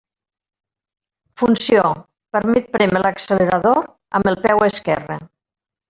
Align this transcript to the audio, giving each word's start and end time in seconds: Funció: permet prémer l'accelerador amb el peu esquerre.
Funció: 1.41 1.83
permet 2.37 2.73
prémer 2.79 3.05
l'accelerador 3.07 3.81
amb 4.21 4.33
el 4.35 4.43
peu 4.49 4.69
esquerre. 4.73 5.21